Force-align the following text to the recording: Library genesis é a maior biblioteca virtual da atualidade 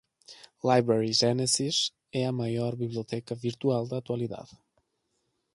Library 0.67 1.11
genesis 1.13 1.93
é 2.11 2.25
a 2.25 2.31
maior 2.31 2.75
biblioteca 2.75 3.35
virtual 3.35 3.87
da 3.87 3.99
atualidade 3.99 4.57